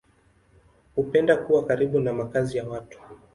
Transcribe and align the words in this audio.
Hupenda 0.95 1.35
kuwa 1.37 1.65
karibu 1.65 1.99
na 1.99 2.13
makazi 2.13 2.57
ya 2.57 2.67
watu. 2.69 2.99